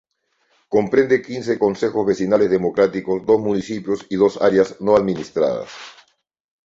Comprende 0.75 1.21
quince 1.27 1.53
consejos 1.63 2.07
vecinales 2.11 2.49
democráticos 2.57 3.23
dos 3.29 3.39
municipios 3.47 4.03
y 4.09 4.15
dos 4.23 4.33
áreas 4.49 4.67
no 4.85 4.95
administradas. 4.95 5.69